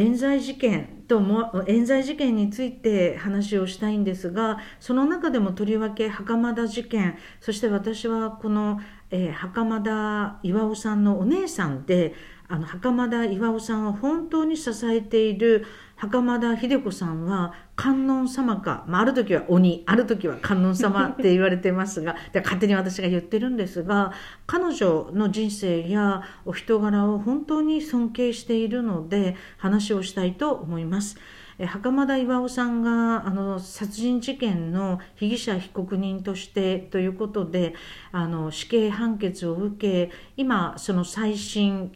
[0.00, 12.14] 冤罪事件とも冤罪事件について話をしたいんですがその中でもとりわけ袴田事件そして私はこの、えー、袴田巌さんのお姉さんで
[12.50, 15.64] あの袴田巌さんを本当に支えている
[15.94, 24.12] 袴田秀子さんは観音様か、まあ、ある時は鬼ある時は観音様って言われてますが で勝手に私が言ってるんですが
[24.46, 31.18] 彼女の人生やお人柄を本当に尊敬しているので話をしたいと思います。
[31.66, 37.74] 袴田巌さんがあの殺人事件の被疑者被告人としてということで
[38.12, 41.92] あの死刑判決を受け今その再審、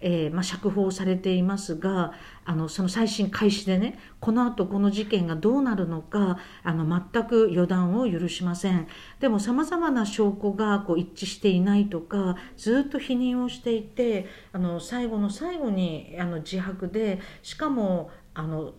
[0.00, 2.12] えー、まあ、釈放されていますが
[2.44, 8.86] あのその再審開始でねこのあとこの事件がどうなるのかあの全く予断を許しません。
[9.20, 18.72] でもさまざまな証拠がこう一致していないとかずっと否認をしていてあの最後の最後にあの自白でしかもあの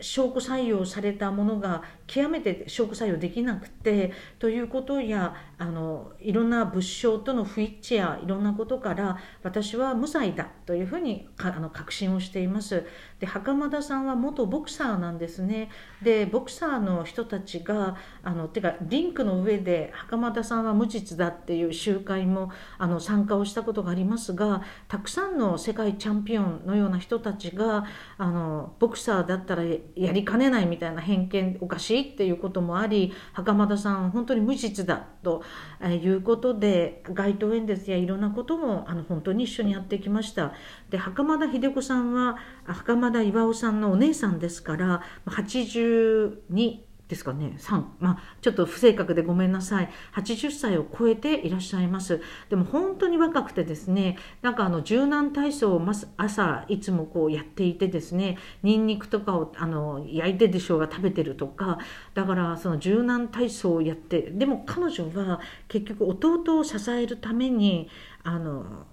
[0.00, 12.84] 証拠採用されたものが極めて証拠採用できなくてということやあのいろんな物証との不一致やいろんなことから私は無罪だというふうにあの確信をしています。
[13.18, 15.70] で袴田さんは元ボクサーなんですね。
[16.02, 27.84] でボクサーの人たちがあのてかリンクの上で袴田さんは無実だっていう集会もあの参加をしたことがありますがたくさんの世界チャンピオンのような人たちが
[28.18, 35.42] あのボクサーだったらやりかねないみたいな偏見おかしいっていうこともあり袴田さん本当に無実だと
[35.82, 40.52] いうことで街頭演説やいろんなこともあの本当に一緒にやってきました。
[40.90, 47.54] で袴田秀子さんは袴田巌さんのお姉さんですから82ですかね。
[47.58, 49.90] 3まあちょっと不正確でごめんなさい。
[50.14, 52.20] 80歳を超えていらっしゃいます。
[52.48, 55.82] でも本当に若くてですねなんかあの柔軟体操を
[56.16, 61.78] 朝いつもこうやっていてですねにんにくとかをあの焼いてでしょうが食べてるとか
[62.14, 67.88] だからその柔軟体操をやってでも彼女は結局弟を支えるために
[68.24, 68.86] あの、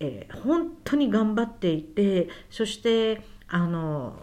[0.00, 4.18] えー、本当に頑張っていてそしてあの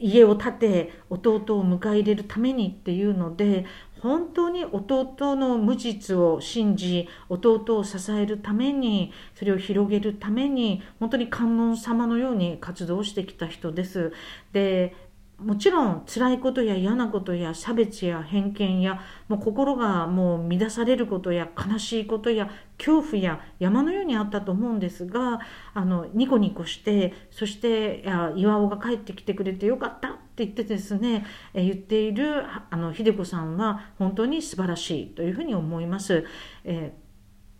[0.00, 3.64] 家を建て弟を迎え入れるためにっていうので
[4.00, 14.12] 本当に弟の無実を信じ弟を支えるためにそれを広げるために本当に観音様のように活動してきた人です。
[14.52, 14.94] で
[15.38, 25.40] もちろん辛いことや嫌なことや差別や偏見やもう心がもう乱されることや悲しいことや恐怖や山のようにあったと思うんですが
[25.74, 28.04] あのニコニコしてそして
[28.36, 31.24] 岩尾が帰ってきてくれてよかったって言ってですね、
[31.54, 36.24] 言っているあの秀子さんは本当に素晴らしいというふうに思います。
[36.64, 37.03] えー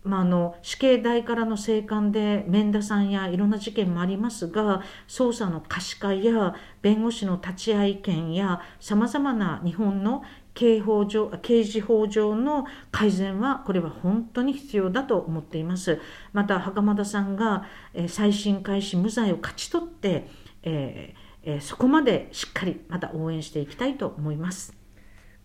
[0.05, 10.23] まあ、あの死刑台からの生還で免田さんやいろんな事件もありますが捜査の可視化や弁護士の立ち会い権やさまざまな日本の
[10.53, 15.99] 刑法上刑事法上の改善はこれは本当に必要だと思っています
[16.31, 20.27] また袴田さんが、えー、再審開始無罪を勝ち取って、
[20.63, 24.84] えーえー、そこまでしっかりまた応援していきたいと思います。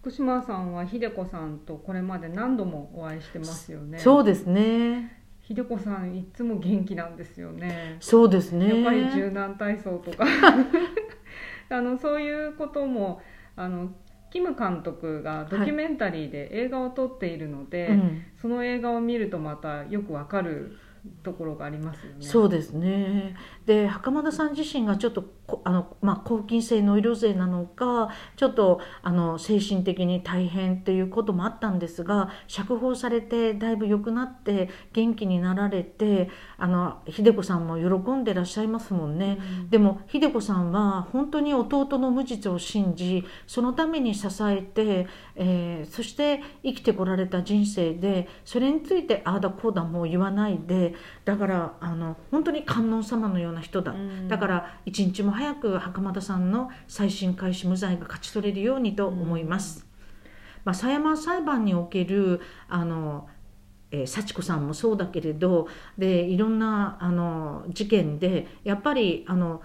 [0.01, 3.99] 福島さんは秀子さんとこれまで何度もお会いしてますよね。
[3.99, 5.21] そうですね。
[5.47, 7.99] 秀子さんいつも元気なんですよね。
[8.01, 8.69] そうですね。
[8.69, 10.25] やっぱり柔軟体操とか。
[11.69, 13.21] あのそういうことも
[13.57, 13.91] あの
[14.31, 20.79] キム監督がドキュメンタリーで映画を撮っているので、はいうん、その映画を見るとまたよくわかる
[21.23, 22.17] ところがありますよね。
[22.21, 23.37] そうですね。
[23.67, 25.25] で袴田さん自身がちょっと
[25.65, 39.39] あのまあ抗菌性ノイローゼなのかちょっとあの精神的に大変っていうこともあったんですが釈放されてだいぶ良くなって元気になられてあの秀子さんも喜んでらっしゃいますもんね。
[39.41, 45.07] うん、でも秀子さんは本当に弟の無実を信じそのために支えて、
[45.37, 50.95] えー、そして生きてこられた人生でそれについてああだこうだもう言わないで。
[51.25, 59.87] だからあの本当に観音様のような人だ、うん、だから一日も早く袴田さんの再審開始無罪が勝ち取れるようにと思います。
[59.87, 60.31] うん、
[60.65, 63.29] まあ、狭山裁判におけるあの
[63.93, 65.67] えー、幸子さんもそうだけれど
[65.99, 69.63] でいろんなあの事件でやっぱりあの、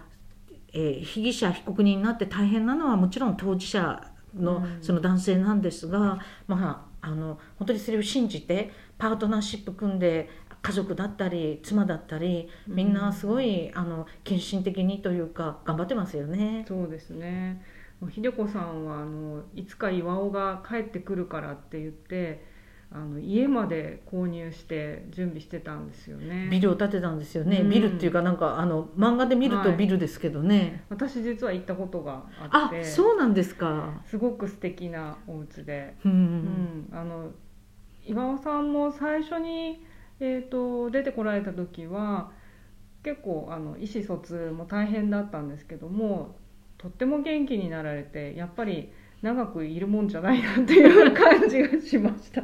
[0.74, 4.01] えー、被疑者被告人になって大変なのはもちろん当事者
[4.36, 10.28] のその男性なんですが、うん、まあ、あの本当にそれを信じてパートナーシップ組んで
[10.66, 16.66] 家族だったり妻だったりみんなすごい、あの献身的にというか頑張ってますよね。
[16.68, 17.62] そうですね。
[18.10, 22.44] 秀子さんはあのいつか巌が帰ってくるからって言って
[22.92, 26.48] ああの家まで購入して準備してたんですよね。
[26.50, 27.70] ビルを建てたんですよね、うん。
[27.70, 32.84] ビルっていうかなんかあの漫画で見るとビルですけどね、私実は行ったことがああって。
[32.84, 34.02] そうなんですか。
[34.06, 36.98] すごく素敵なお家で、うん、うん。
[36.98, 37.32] あの
[38.06, 39.86] 岩尾さんも最初に、
[40.20, 42.32] えー、と出てこられた時は
[43.04, 46.36] 結構あの意思疎通も大変だったんですけども
[46.78, 48.92] とっても元気になられてやっぱり
[49.22, 52.44] 長くいるもんじゃないなっていう感じがしました。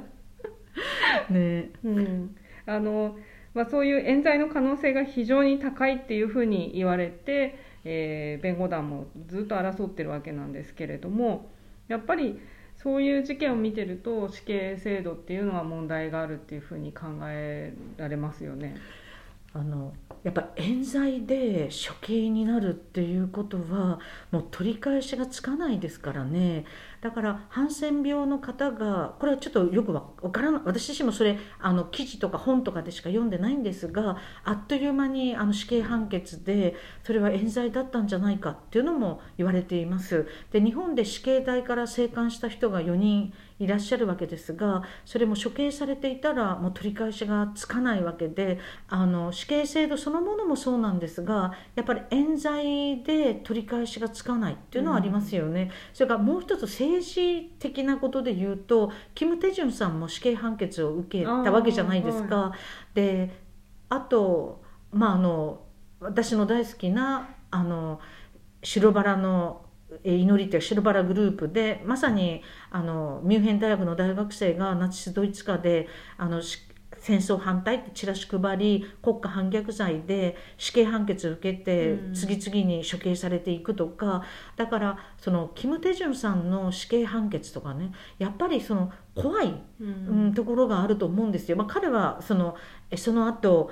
[1.30, 2.36] ねうん
[2.66, 3.16] あの
[3.54, 11.50] まあ、そういう冤罪の可能性が非常に高いっていうふうに言われて、えー弁護団もずっと争ってるわけなんですけれども
[11.88, 12.40] やっぱり
[12.82, 18.76] そういう事件を見てると死刑制度っていうのは問題があるっていうふうに考えられますよね。
[19.54, 19.94] あの
[20.24, 24.00] やっぱ冤罪で処刑になるっていうことは
[24.30, 26.66] もう取り返しがつかないですからね。
[27.02, 40.28] だからハンセン病の方がこれはちょっとよくわからない私自身もそれあの記事とか本とかでしか読んでないんですがあっという間にあの死刑判決でそれは冤罪だったんじゃないかっていうのも言われています。
[40.52, 48.58] で日本で死刑台から生還した人が4人いらっしゃるわけですがそれも処刑されていたらもう取り返しがつかないわけで
[48.90, 62.54] あの死刑制度そのものもそうなんですがやっぱり冤罪で取り返しがつかないっていうのはありますよね、それからもう一つ政治的なことで言うとキム・テジュンさんも死刑判決を受けたわけじゃないですか。
[62.96, 63.30] で
[63.90, 65.62] あと、まあ、あの
[66.00, 68.00] 私の大好きなあの
[68.64, 69.71] 白バラのえー
[70.04, 76.60] 祈りという白バラグループでまさにあのミュンヘン大学の大学生がナチスドイツ下であのし
[77.02, 84.24] 戦争反対ってチラシ配り国家反逆罪で死刑判決を受けてうん次々に処刑されていくとか、
[84.56, 91.58] だからそのキム・テジュンさんの死刑判決とかねやっぱりその怖いううんん、ところがあると思うんですよ。
[91.58, 92.56] まあ、彼はその
[92.92, 93.72] えその後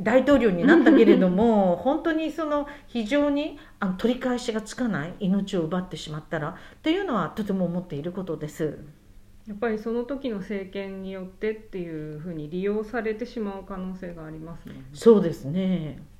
[0.00, 8.78] 大統領になったけれども 本当にその非常にあの取り返しがつかない命を奪ってしまったらというのはとても思っていることです。
[9.46, 14.74] やっぱりその時の政権によってっていうふうに利用されてしまう可能性がありますね。
[14.92, 16.00] そうですね。